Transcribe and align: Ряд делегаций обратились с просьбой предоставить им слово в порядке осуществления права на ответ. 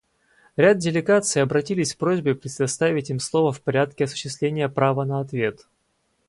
Ряд 0.55 0.79
делегаций 0.79 1.43
обратились 1.43 1.91
с 1.91 1.95
просьбой 1.95 2.33
предоставить 2.33 3.11
им 3.11 3.19
слово 3.19 3.51
в 3.51 3.61
порядке 3.61 4.05
осуществления 4.05 4.67
права 4.67 5.05
на 5.05 5.19
ответ. 5.19 5.67